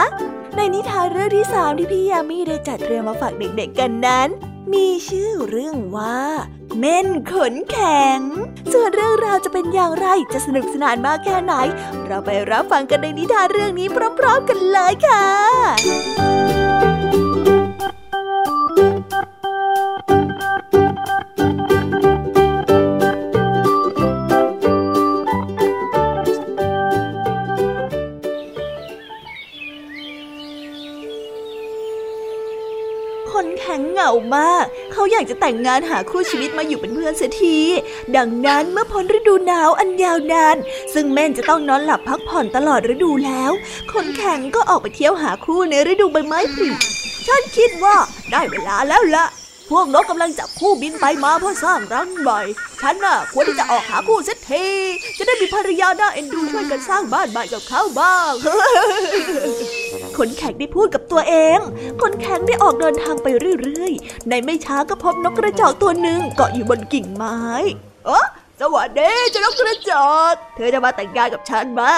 [0.56, 4.28] ในนิทานเรื่องที่สามที่พี่ยามีได้จัดเตรียมมาฝากเด็กๆกันนั้น
[4.72, 6.18] มีชื่อเรื่องว่า
[6.78, 8.20] เม่นขนแข็ง
[8.72, 11.54] ส่วนเรื่องราวจะเป็นอย่างไรจะสนุกสนานมากแค่ไหน
[12.06, 16.57] เราไปรับฟังกันในนิทานเรื่องนี้พร้อมๆกันเลยค่ะ
[35.18, 37.58] อยากจะแต่งงานหาคู่ชีวิตมาอยู่เป็นเพื่อนเสียที
[38.16, 40.56] ดังนั้นเมื่อพ้นฤดูหนาวอันยาวนาน
[40.94, 43.52] ซึ่งแม่นจะต้องนอนหลับพักผ่อนตลอดฤดูแล้ว
[43.92, 46.68] คนแข็งก็ออกไปเที่ยวหาคู่ในฤดูใบไม้ผลิ
[47.26, 47.96] ฉันคิดว่า
[48.30, 49.24] ได้เวลาแล้วละ
[49.70, 52.40] พวกนกกำลังจับคู่บินไปมาเพื่อสร้างรังใหม่
[52.80, 54.66] ฉันน่ะควรที่จะออกหาคู่เสียที
[55.18, 58.32] จะได้มีภรรยาหน่าเอ็นดูช่วยกันสร้างบ้านใหม่กับเขาบ้าง
[60.18, 61.58] คนแข็งได้พูดกับตัวเอง
[62.02, 63.26] คนแข็งได้ออกเดินทางไป
[63.62, 67.38] เรื่อยๆ ในไม่ช้าก็พบนกกระจอกตัวหนึ่งเกาะอยู่บนกิ่งไม้
[68.06, 68.26] เออ
[68.60, 71.94] สวัสดีเจ้านกกระจอก เธอจะมาแต่งงานกับฉันมา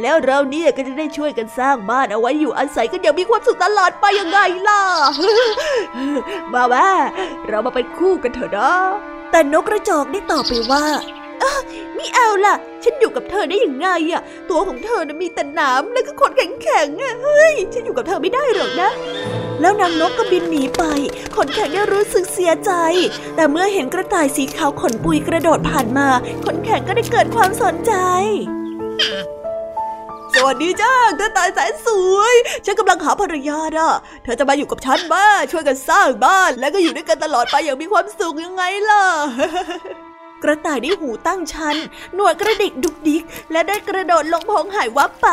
[0.00, 4.38] แล้วเราเนี่ยก็จะได้ช่วยกันสร้างบ้านเอาไว้อยู่อาศัยกันอย่างมีความสุขตลอดไปยังไง
[4.68, 4.82] ล่ะ
[6.52, 6.88] มาแม่
[7.48, 8.72] เรามาเป็นคู่กันเถอะนะ
[9.30, 10.84] แต่นกกระจอกได้ตอบไปว่า
[11.94, 18.90] ไม่เอาล่ะ ฉันอยู่กับเธอได้อยังไงอะตัวของเธอนะมีแต่นามแล้วก็ขนแข็งๆอะเฮ้ย ฉันอยู่กับเธอไม่ได้หรอกนะ
[19.60, 20.82] แล้วนางนกก็บินหนีไป
[21.36, 22.72] ขนแข็งได้รู้สึกเสียใจ
[23.36, 26.08] แต่เมื่อเห็นกระต่ายสีขาวขนปุยกระโดดผ่านมา
[26.44, 27.92] ขนแข็งก็ได้เกิดความสนใจ
[30.34, 33.90] สวัสดีจ้ากระต่ายแสนสวย ฉันกำลังหาภรรยาน่ะ
[34.24, 39.04] เธอจะมาอยู่กับฉันบ้าช่วยกันสร้างบ้าน แล้วก็อยู่ด้วยกันตลอดไปอย่างมีความสุขยังไงล่ะ
[40.44, 41.76] กระต่ายได้หูตั้งชัน
[42.14, 45.28] หนวดกระดิกดุกดิก และได้กระโดดลงพงหายวับไป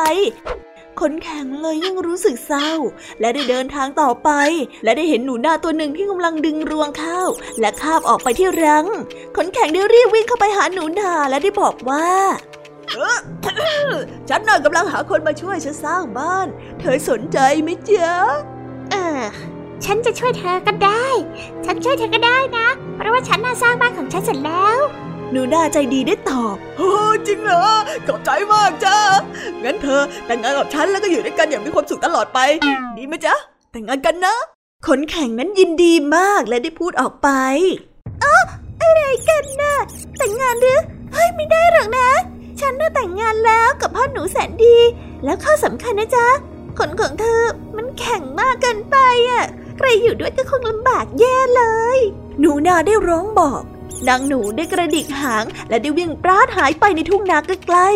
[0.99, 2.71] ขนแข็งเลยยิ่งรู้สึกเศร้า
[3.19, 4.29] และได้เดินทางต่อไป
[4.83, 8.85] และได้เห็นหนูนาตัวหนึ่งที่กำลังดึงรวงข้าว และคาบออกไปที่รัง
[9.37, 12.07] ขนแข็งได้รีบวิ่งเข้าไปหาหนูนาและได้บอกว่า
[14.29, 16.47] ฉันน่ะกำลังหาคนมาช่วยฉันสร้างบ้าน
[16.79, 18.13] เธอสนใจไหมจ๊ะ
[18.91, 19.21] เออ
[19.85, 21.05] ฉันจะช่วยเธอก็ได้
[21.65, 24.79] ฉันช่วยเธอก็ได้นะ เพราะว่าฉันน่าสร้างบ้านของฉันเสร็จแล้ว
[25.31, 26.91] หนูนาใจดีได้ตอบ โอ้
[27.27, 27.65] จริงเหรอ
[28.07, 28.97] ขอบใจมากจ้า
[29.63, 32.39] งั้นเธอแต่งงานกับฉันแล้วก็อยู่ด้วยกันอย่างมีความสุขตลอดไป
[32.97, 33.35] ดีไหมจ๊ะ
[33.71, 34.35] แต่งงานกันนะ
[34.87, 37.29] ขนแข็งนั้นยินดีมากและได้พูดออกไป
[38.23, 38.35] อ๋อ
[38.81, 39.75] อะไรกันน่ะ
[40.17, 40.79] แต่งงานหรือ
[41.13, 42.09] เฮ้ยไม่ได้หรอกนะ
[42.59, 44.77] ฉันน่ะแต่งงานแล้วกับพ่อหนูแสนดี
[45.23, 46.27] แล้วข้อสำคัญนะจ๊ะ
[46.79, 47.41] ขนของเธอ
[47.77, 48.97] มันแข็งมากเกินไป
[49.29, 49.45] อะ
[49.77, 51.63] ใครอยู่ด้วยก็คงลำบากแย่เล
[51.97, 51.99] ย
[52.39, 53.63] หนูนาได้ร้องบอก
[54.07, 57.89] นางหนูได้กระดิกหาง และได้วิ่งปราดหายไปในทุ่งนาใกล้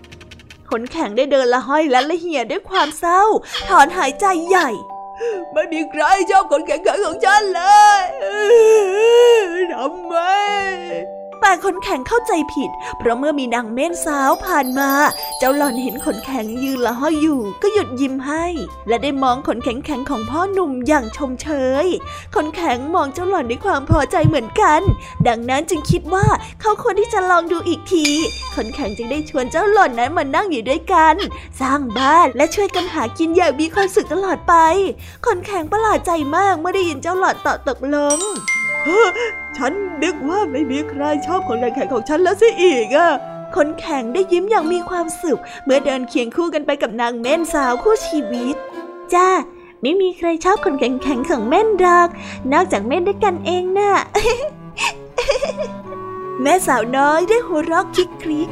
[0.00, 3.22] ๆขนแข็งได้เดินละห้อยและละเหี่ยด้วยความเศร้า
[3.68, 4.70] ถอนหายใจใหญ่
[5.52, 7.62] ไม่มีใครชอบคนแข็งๆของฉันเล
[8.00, 8.02] ย
[9.72, 10.14] ทำไม
[11.46, 14.90] แต่ขนแข็งเข้าใจผิด เพราะเมื่อมีนางเม่นสาวผ่านมา
[15.38, 18.44] เจ้าหล่อนเห็นขนแข็งยืนละห้อยอยู่ ก็หยุดยิ้มให้
[18.88, 21.48] และได้มองขนแข็งแข็งของพ่อหนุ่มอย่างชมเช
[21.84, 21.86] ย
[22.34, 24.80] ขนแข็งมองเจ้าหล่อนด้วยความพอใจเหมือนกัน
[25.28, 26.26] ดังนั้นจึงคิดว่า
[26.60, 28.06] เขาควรที่จะลองดูอีกที
[28.54, 31.14] ขนแข็งจึงได้ชวนเจ้าหล่อนนั้นมานั่งอยู่ด้วยกัน
[31.60, 34.54] สร้างบ้านและช่วยกันหากินอย่างมีความสุขตลอดไป
[35.26, 38.20] ขนแข็งประหลาดใจมากเมื่อได้ยินเจ้าหล่อนตอบตกลง
[39.56, 43.10] ฉันนึกว่าไม่มีใครชอบคนแข็งของฉันแล้วสิอีกอะ
[43.56, 48.56] คนแข่งได้ยิ้มอย่างมีความสุข เมื่อเดินเคียงคู่กันไปกับนางเม่นสาวคู่ชีวิต
[49.14, 49.28] จ้า
[49.82, 52.08] ไม่มีใครชอบคนแข็งๆของเม่นดอก
[52.52, 53.92] นอกจากเม่นด้วยกันเองนะ่ะ
[56.42, 58.48] แม่สาวน้อยได้หัวเราะคิกคริก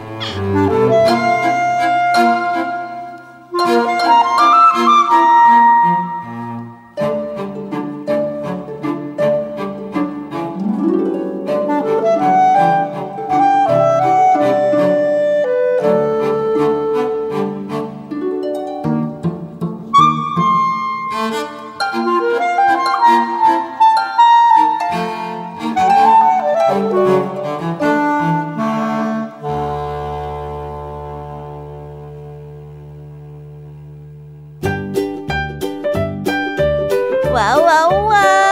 [37.33, 38.52] 哇哇哇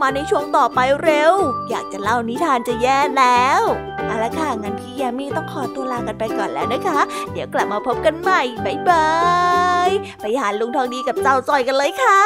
[0.01, 1.33] มาในช่วงต่อไปเร็ว
[1.69, 3.61] อยากจะเล่านิทานจะแย่แล้ว
[4.05, 6.99] เอาละค่ะงั้นพี่ยามีต้องขอตัวลากันไปก่อนแล้วนะคะ
[7.31, 9.09] เดี๋ยวกลับมาพบกันใหม่บ๊ายบา
[9.87, 9.89] ย
[10.21, 12.21] ไปหาลุงทองดีกับเจ้าจอยกันเลยค่ะ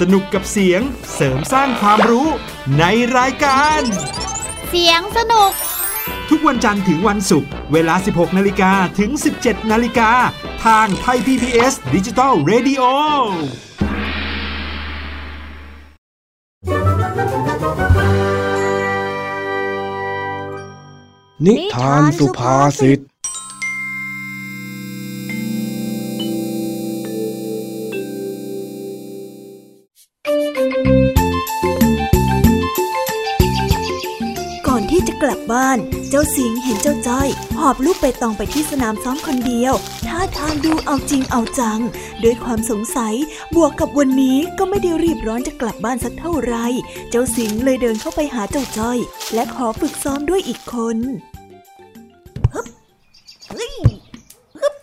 [0.00, 0.80] สนุกกับเสียง
[1.14, 2.28] เสริมสร้างความรู้
[2.78, 2.84] ใน
[3.18, 3.80] รายการ
[4.70, 5.52] เสียงสนุก
[6.30, 9.10] ทุกวันจันทร์ถึงวันศุกร์เวลา 16 นาฬิกาถึง
[9.40, 10.10] 17 นาฬิกา
[10.64, 12.82] ทางไทย PPS ดิจิตอล Radio
[21.46, 23.11] นนิทานสุภาษิต
[36.36, 39.74] สิงเห็นเจ้าจ้อย หอบลูกไปตองไปที่สนามซ้อมคนเดียว
[40.08, 41.80] ท่าทางดูเอาจริงเอาจัง
[42.22, 43.14] ด้วยความสงสัย
[43.54, 46.54] บวกกับวันนี้ก็ไม่ได้รีบร้อนจะกลับบ้านสักเท่าไร
[47.10, 48.98] เจ้าสิงเลยเดินเข้าไปหาเจ้าจ้อย
[49.34, 50.96] และขอฝึกซ้อมด้วยอีกคน
[52.54, 52.66] ฮึบ
[54.60, 54.74] ฮึบ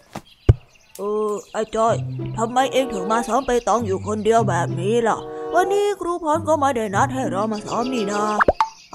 [0.97, 1.95] เออไอ้จ้อย
[2.37, 5.17] ทำไมเองถึงมาซ้อมไปตองอยู่คนเดียวแบบนี้ล่ะ
[5.53, 8.23] วันนี้ครูพรก็มาได้นัดให้เรามาซ้อมนี่นา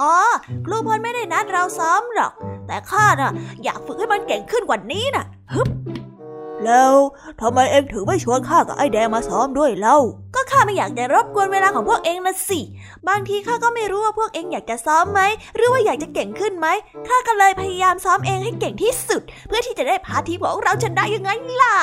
[0.01, 0.15] อ๋อ
[0.65, 2.33] ครูพลไม่ได้นัดเราซ้อมหรอก
[2.67, 3.33] แต่ข้าน่ะ
[3.65, 5.25] อยากฝึกให้มันเก่งขึ้นกว่านี้น่ะ
[5.55, 5.69] ฮึบ
[6.65, 6.95] แล้ว
[7.41, 9.99] ทำไมเองถึงไม่ชวนข้ากับไอ้แดงมาซ้อมด้วยเล่า
[10.35, 12.61] ก็ข้าไม่อยากจะรบกวนเวลาของพวกเองนะสิ
[13.09, 15.21] บางทีข้าก็ไม่รู้ว่าพวกเองอยากจะซ้อมไหม
[15.55, 16.67] หรือว่าอยากจะเก่งขึ้นไหม
[17.09, 21.31] ข้าก็เลยพยายามซ้อมเองให้เก่งที่สุด เพื่อที่จะได้พาทีมของเราชนะยังไง
[21.61, 21.77] ล่ะ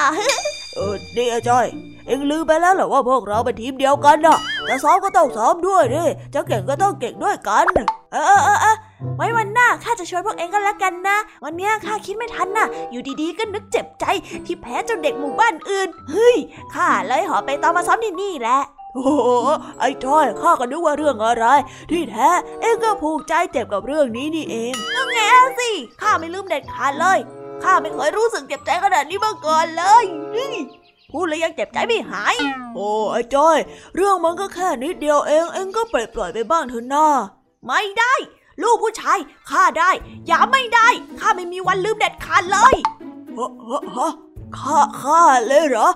[0.75, 1.67] เออเดียจ้อย
[2.07, 4.37] เอ็งลืมไปแล้วเหรอว่าพวกเราเป็นทีมเดียวกันน่ะ
[4.67, 7.65] จะซ้อมก็ต้องซ้อมด้วยดิจะเก่งก็ต้องเก่งด้วยกัน
[8.13, 8.75] เออเออเออ
[9.15, 14.05] ไว้วันหน้าข้าจะชวนพวกเองกันละกันนะ วันนี้ข้าคิดไม่ทันนะอยู่ดีๆก็นึกเจ็บใจ
[14.45, 16.37] ที่แพ้เจ้าเด็กหมู่บ้านอื่น เฮ้ย
[16.73, 18.59] ข้าเลยหอไปตามมาซ้อมที่นี่แหละ
[18.95, 19.13] โอ้
[19.79, 21.45] ไอ้จ้อยข้าก็นึกว่าเรื่องอะไร
[21.91, 22.29] ที่แท้
[22.61, 25.19] เองก็ผูกใจเจ็บกับเรื่องนี้นี่เองนั่นไง
[25.59, 25.69] สิ
[26.01, 27.19] ข้าไม่ลืมเด็ดขาดเลย
[27.63, 30.05] ข้าไม่เคยรู้สึกเจ็บใจขนาดนี้มาก่อนเลย
[31.11, 32.35] พูดแล้วยังเจ็บใจไม่หาย
[32.75, 33.57] โอ้ไอ้จ้อย
[33.95, 37.07] เรื่องมันก็แค่นิดเดียวเอง เองก็ปล่อยปล่อยไปบ้างเถอะนะ
[37.65, 38.13] ไม่ได้
[38.61, 39.17] ลูกผู้ชาย
[39.49, 39.89] ข้าได้
[40.27, 40.87] อย่าไม่ได้
[41.19, 42.75] ข้าไม่มีวันลืมเด็ดขาดเลย
[43.37, 44.11] ฮะฮะฮะ
[44.57, 45.87] ข้าข้าเลยเหรอ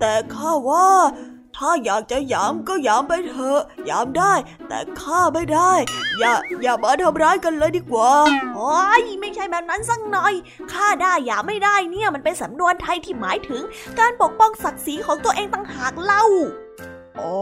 [0.00, 0.88] แต่ข้าว่า
[1.56, 4.34] ถ้าอยากจะยามก็ยามไปเถอะยามได้
[4.68, 5.72] แต่ข้าไม่ได้
[6.18, 6.32] อย่า
[6.62, 8.12] อย่ามาทำร้ายกันเลยดีกว่า
[8.54, 10.34] โอ้ยไม่ใช่แบบนั้นสักหน่อย
[10.72, 13.62] ข้าได้อย่าไม่ได้เนี่ยมันเป็นสำนวนไทยที่หมายถึง
[13.98, 16.24] การปกป้องศักดิ์ศรีของตัวเองต่างหากเล่า
[17.20, 17.36] อ๋อ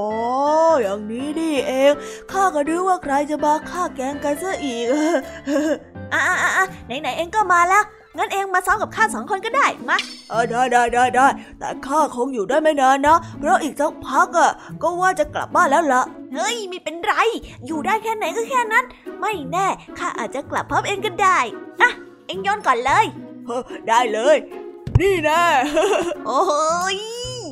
[0.82, 1.92] อย่างนี้นี่เอง
[2.32, 4.86] ข้าก็นึกว่าใครจะมาฆ่าแกงกันซะอีก
[6.12, 7.84] อะอะอะไหนไหนเองก็มาแล้ว
[8.16, 9.98] งั้นเองมาซ้อมกับข้าสองคนก็ได้มา
[10.30, 11.26] เออได้ได้ได้ได้
[11.58, 14.50] แต่ข้าคงอยู่ได้ไม่นานนะ เพราะอีกสักพักอะ
[14.82, 16.02] ก็ว่าจะกลับบ้านแล้วล่ะ
[16.34, 17.12] เฮ้ยไม่เป็นไร
[17.66, 18.84] อยู่ได้แค่ไหนก็แค่นั้น
[19.20, 19.66] ไม่แน่
[19.98, 21.38] ข้าอาจจะกลับพร้อมเองก็ได้
[21.80, 21.90] อะ
[22.26, 23.06] เองย้อนก่อนเลย
[23.88, 24.36] ได้เลย
[25.00, 25.40] นี่นะ
[26.26, 26.42] โอ้
[26.96, 26.98] ย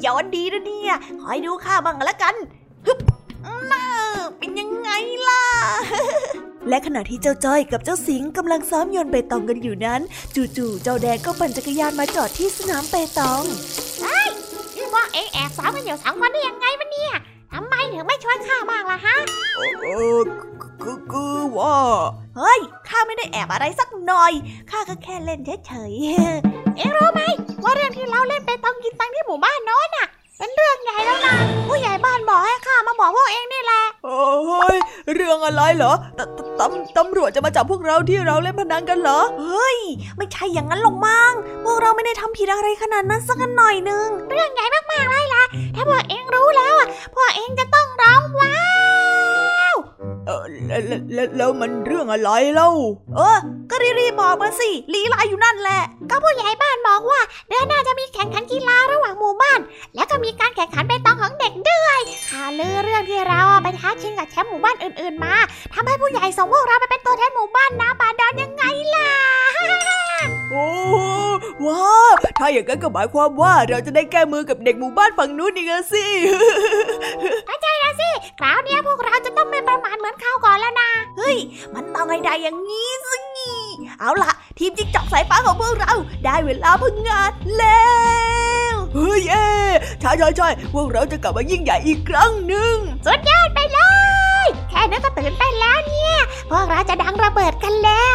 [0.06, 2.34] ย้อนดีนะเนี่ยคอยดูข้าบ้างละกัน
[2.86, 2.98] ฮึบ
[3.72, 3.84] น่า
[4.38, 4.90] เป็นยังไง
[5.28, 5.42] ล่ะ
[6.69, 10.01] และขณะที่เจ้าจ้อยกับเจ้าสิงกำลังซ้อมโยนเปตองกันอยู่นั้น
[10.57, 13.43] จู่ๆเจ้าแดงก็ปั่นจักรยานมาจอดที่สนามเปตอง
[14.01, 14.29] เฮ้ย
[14.77, 17.12] นี่พวกเอ็งแอบซ้อมกันอยู่สองคนได้ยังไงวะเนี่ย
[17.53, 19.16] ทำไมถึงไม่ชวนข้าบ้างล่ะฮะ
[19.57, 19.89] เอ
[20.19, 20.21] อ
[20.83, 21.77] คือคือว่า
[22.37, 24.33] เฮ้ยข้าไม่ได้แอบอะไรสักหน่อย
[24.71, 27.23] ข้าก็แค่เล่นเฉยๆเอ็งรู้ไหม
[27.64, 30.09] ว่าเรื่องที่เราเล่นไปต้องกินตังที่หมู่บ้านโน้นน่ะ
[30.39, 31.34] เป็นเรื่องใหญ่แล้วนะ
[31.68, 34.76] ผู้ใหญ่บ้านบอกให้ข้ามาบอกพวกเองนี่แหละ โอ้ย
[35.14, 36.20] เรื่องอะไรเหรอต
[36.61, 39.78] ตำตำรวจจะมาจับพวกเราที่เราเล่นพนันกันเหรอ เฮ้ย
[40.16, 41.32] ไม่ใช่อย่างนั้นหรอกมั้ง
[41.64, 48.57] พวกเราไม่ได้ทำผิดอะไรขนาดนั้นสักหน่อยนึง เรื่องใหญ่มากๆเลยล่ะถ้าพวกเองรู้แล้วอะพวกเองจะต้องร้องว้า
[48.97, 48.97] ว
[50.26, 50.45] เออ
[51.14, 52.70] แล้วแล้วมันเรื่องอะไรเล่า
[53.16, 53.39] เออ
[53.70, 59.61] ก็รีบบอกมาสิลีลาอยู่นั่นแหละ ก็ผู้ใหญ่บ้านบอกว่าเดือนหน้าจะมีแข่งขันกีฬาระหว่างหมู่บ้าน
[59.95, 62.01] แล้วก็มีการแข่งขันไปตองของเด็กด้วย
[62.31, 65.35] ข่าวลือเรื่องที่เราไปท้าชิงกับแชมป์หมู่บ้านอื่นๆมา
[65.74, 68.64] ทำให้ผู้ใหญ่ส่งพวกเราไปเป็นตัวแทนหมู่บ้านนะบาดอนยังไง
[68.95, 69.11] ล่ะ
[70.51, 70.66] โอ้
[71.66, 71.83] ว้า
[72.39, 76.07] ถ้าอย่างนั้นก็หมายความว่าเราจะได้แก้มือกับเด็กหมู่บ้านฝั่งนู้นอีกสิ
[77.62, 78.11] ใช่แล้วสิ
[78.41, 81.37] คราวนี้พวกเราจะต้องไม่ประมาทเหมือนคราวก่อนแล้วนะ เฮ้ย
[81.75, 83.19] มันต้องให้ได้อย่างนี้สิ
[84.01, 85.93] เอาล่ะ ทีมจิ๊กจอกสายฟ้าของพวกเรา
[86.25, 87.89] ได้เวลาพึ่งงานแล้
[88.73, 89.47] ว เฮ้ยเอ๊
[90.01, 93.81] ใช่ใช่ใช่พวกเราจะกลับมายิ่งใหญ่อีกครั้งหนึ่งสุดยอดไปเล
[94.45, 96.16] ย แค่นั้นก็ตื่นเต้นแล้วเนี่ย
[96.51, 98.14] พวกเราจะดังระเบิดกันแล้ว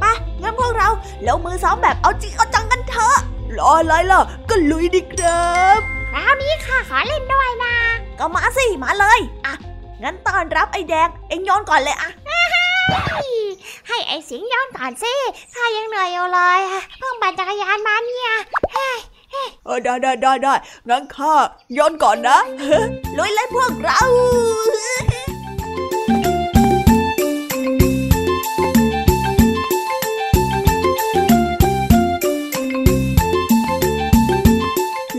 [0.00, 0.04] ไป
[0.42, 0.88] งั้นพวกเรา
[1.26, 3.16] ลงมือซ้อมแบบเอาจริงเอาจังกันเถอะ
[3.58, 5.80] รออะไรล่ะ ก็ลุยดิครับ
[6.10, 7.74] คราวนี้ค่ะขอเล่นด้วยนะ
[8.18, 9.54] ก็มาสิ มาเลย อะ
[10.02, 12.10] งั้นต้อนรับไอ้แดง เอ็งย้อนก่อนเลยอะ
[13.88, 15.14] ให้ไอ้สิงย้อนก่อนสิ
[15.54, 16.60] ข้ายังเหนื่อยอยู่เลย
[16.98, 18.30] เพิ่งปั่นจักรยานมาเนี่ย
[18.72, 18.88] เฮ้
[19.64, 20.54] เออได้ได้ได้ได้
[20.88, 21.32] งั้นข้า
[21.78, 22.38] ย้อนก่อนนะ
[23.18, 24.00] ลุยเลยพวกเรา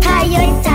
[0.00, 0.73] 다열자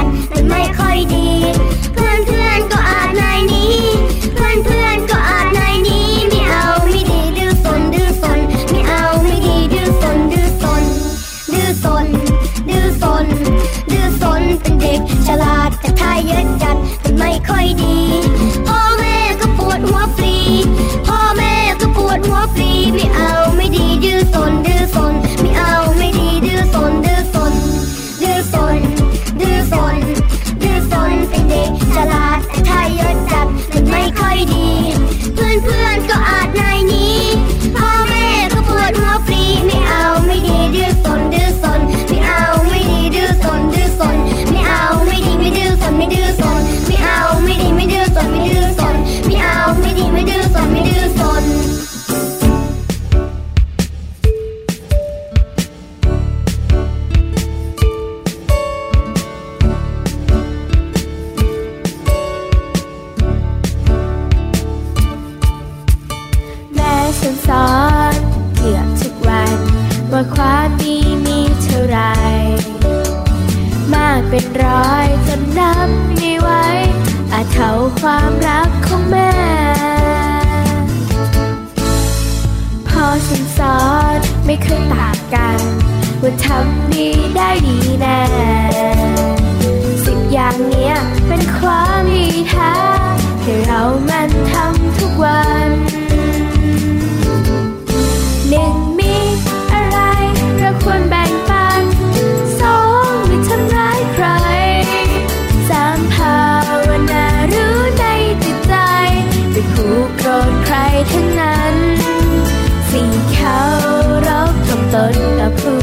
[115.58, 115.79] จ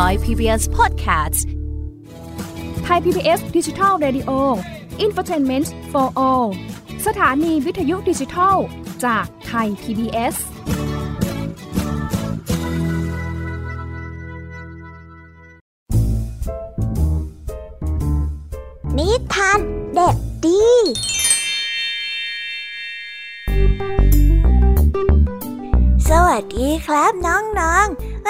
[0.00, 1.46] Thai PBS Podcast
[2.84, 4.58] Thai PBS Digital Radio
[5.04, 6.48] Infotainment for All
[7.06, 8.56] สถานีวิทยุดิจิทัล
[9.04, 10.36] จากไทย PBS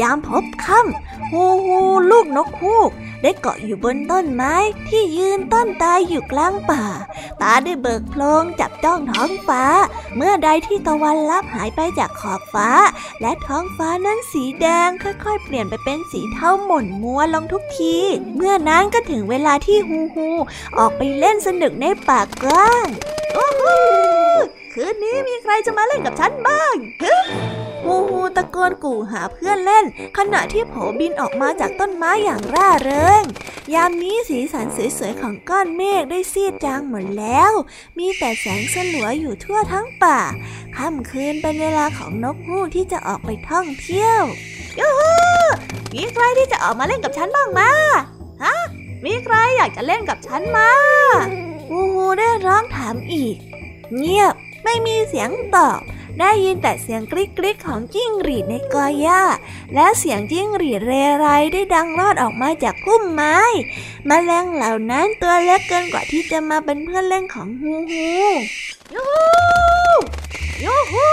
[0.00, 1.80] ยามพบค่ำฮูฮู
[2.10, 2.90] ลูกนกฮูก
[3.22, 4.54] ได้เกาะอยู่บนต้นไม้
[4.88, 6.84] ที่ยืนต้นตายอยู่กลางป่า
[7.42, 9.64] ตาได้เบิกโพลงจับจ้องท้องฟ้า
[10.16, 12.70] เมื่อใดที่ตะวันลับหายไปจากขอบฟ้า
[13.20, 17.96] และท้องฟ้านั้นสีแดงค่อยๆ เปลี่ยนไปเป็นสีเทาหม่นมัวลงทุกที
[18.36, 20.28] เมื่อนั้นก็ถึงเวลาที่ฮูฮู
[20.78, 22.86] ออกไปเล่นสนุกในป่ากว้าง
[23.34, 23.64] โอ้โห
[24.72, 27.04] คืนนี้มีใครจะมาเล่นกับฉันบ้างฮ
[27.84, 29.84] ฮูตะโกนกู่หาเพื่อนเล่น
[30.18, 33.22] ขณะที่โผบินออกมาจากต้นไม้อย่างร่าเริง
[33.74, 34.66] ยามนี้สีสัน
[34.98, 37.52] สวยๆของก้อนเมฆได้ซีดจางหมดแล้ว
[37.98, 40.20] มีแต่แสงสลัวอยู่ทั่วทั้งป่า
[40.76, 44.22] ค่ำคืนเป็นเวลาของนกฮูกที่จะออกไปท่องเที่ยว
[44.78, 45.12] ยูฮู
[45.94, 47.70] มีใครที่จะออกมาเล่นกับฉันบ้างมา
[48.42, 48.56] ฮะ
[49.04, 50.70] มีใครอยากจะเล่นกับฉันมา
[51.70, 53.36] ฮูฮูได้ร้องถามอีก
[53.96, 55.80] เงียบไม่มีเสียงตอบ
[56.18, 59.22] ได้ยินแต่เสียงกริ๊กกริ๊กของจิ้งหรีดในกอหญ้า
[59.74, 63.38] และเสียงจิ้งหรีดเรไรได้ดังรอดออกมาจากพุ่มไม้
[64.08, 68.08] มแมลงเหล่านั้นตัวเล็กเกินกว่าที่จะมาเป็นเพื่อนเล่นของฮูฮู
[68.94, 69.30] ยูฮู
[70.64, 71.08] ยูฮู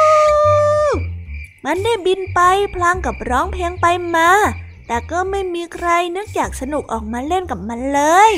[1.65, 2.39] มันได้บินไป
[2.75, 3.85] พลางกับร้องเพลงไป
[4.15, 4.29] มา
[4.87, 8.31] แต่ก็ไม่มีใครนึกอยากสนุกออกมาเล่นกับมันเลย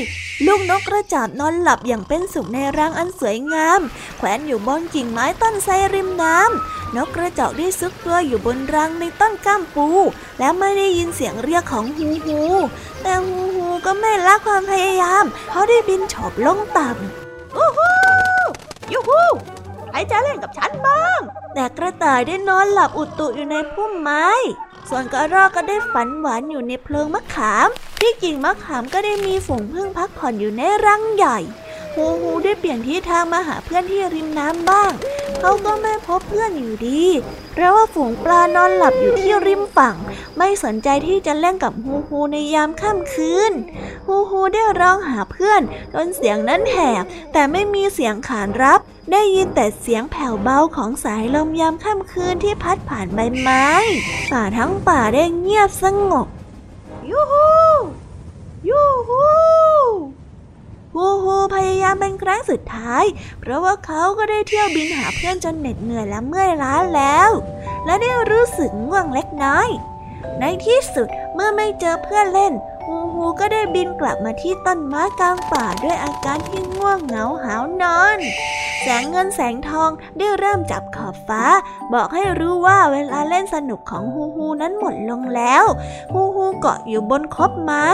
[0.45, 3.81] ลูกนกกระจาบนอนหลับอย่างเป็นสุขในรังอันสวยงาม
[4.17, 9.87] แขวนอยู่บนกิ่งไม้ต้นไทรริมน้ำนกกระจอกได้ซุกตัวอยู่บนรังในต้นก้ามปู
[10.39, 12.41] และไม่ได้ยินเสียงเรียกของฮูฮู
[13.01, 17.91] แต่ฮูฮูก็ไม่ละความพยายามเขาได้บินฉบลงต่ำฮูฮู
[18.93, 19.23] ยูฮู
[19.89, 21.19] ใครจะเล่นกับฉันบ้าง
[21.53, 24.27] แต่กระต่ายได้นอนหลับอุดตุอยู่ในพุ่มไม้
[24.89, 27.67] ส่วนกระรอกก็ได้ฝันหวานอยู่ในเพลิงมะขาม
[27.99, 31.37] ที่กิ่งมะขามก็ได้มีฝูงพึ่งพักผ่อนอยู่ในรังใหญ่
[31.93, 34.91] ฮูฮูได้เปลี่ยนที่ทางมาหาเพื่อนที่ริมน้ำบ้าง
[35.39, 37.03] เขาก็ไม่พบเพื่อนอยู่ดี
[37.53, 39.95] เพราะว่าฝูงปลานอนหลับอยู่ที่ริมฝั่ง
[40.37, 43.51] ไม่สนใจที่จะเล่นกับฮูฮูในยามค่ำคืน
[44.07, 45.61] ฮูฮูได้ร้องหาเพื่อน
[45.93, 48.79] จนเสียงนั้นแหบแต่ไม่มีเสียงขานรับ
[49.11, 53.67] ได้ยินแต่เสียงแผ่วเบาของสายลมยามค่ำคืนที่พัดผ่านใบไม้
[54.31, 56.27] ป่าทั้งป่าได้เงียบสงบ
[57.09, 57.49] ยูฮู
[58.69, 59.23] ยูฮู
[60.95, 63.03] ฮูฮูพยายามเป็นครั้งสุดท้าย
[63.39, 67.29] เพราะว่าเขาก็ได้เที่ยวบินหาเพื่อนจนเหน็ดเหนื่อยและเมื่อยล้าแล้ว
[67.85, 69.69] และได้รู้สึกง่วงเล็กน้อย
[70.39, 72.53] ในที่สุดเมื่อไม่เจอเพื่อนเล่น
[72.91, 78.19] ฮูฮูก็ได้บินกลับมาที่ต้นไม้กลางป่าด้วยอาการที่ง่วงเหงาหาวนอน
[78.81, 81.43] แสงเงินแสงทองได้เริ่มจับขอบฟ้า
[81.93, 85.63] บอกให้รู้ว่าเวลาเล่นสนุกของฮูฮูนั้นหมดลงแล้ว
[86.13, 87.85] ฮูฮูเกาะอยู่บนคบไม้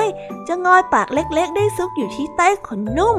[0.47, 3.17] จะงอยปากเล็กๆ ได้ซุกอยู่ที่ใต้ขนนุ่ม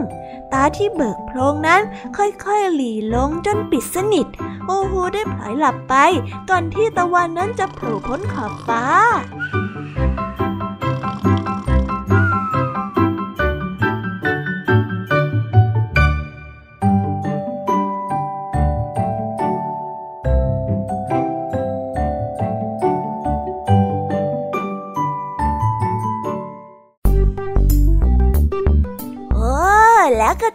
[0.53, 1.83] ตาที่เบิกโพรงนั้น
[2.17, 4.27] ค่อยๆหลีลงจนปิดสนิท
[4.67, 5.95] ฮูฮูได้ผลอยหลับไป
[6.51, 8.83] ก่อนที่ตะวันนั้นจะโผล่พ้นขอบฟ้า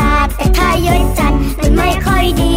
[0.00, 2.54] ลาดแต่ถ้าย้อยจันมันไม่ค่อยดี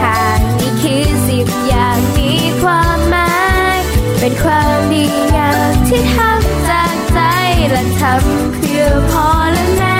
[0.00, 2.30] ทางนี่คือสิบอย่างมี
[2.62, 3.34] ความหมา
[3.76, 3.78] ย
[4.20, 7.20] เป็นความดีงามที่ทำจากใจ
[7.70, 9.98] และทำเพื่อพอและแม่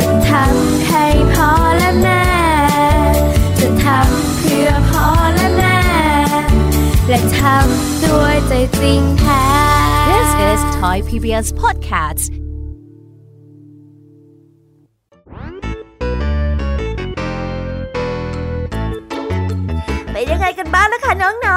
[0.00, 2.24] จะทำให้พอและแม่
[3.60, 5.78] จะทำเพื่อพอและแม่
[7.08, 9.44] และทำด้วยใจจริงแท้
[10.10, 12.31] This is Thai PBS Podcast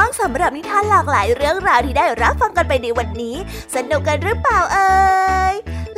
[0.06, 3.36] องๆสำหรับนิทานหลากหลายเรื่องราวที่ได้รับฟังกันไปในวันนี้
[3.76, 4.90] สนุกกันหรือเปล่าเอ่
[5.54, 5.56] ย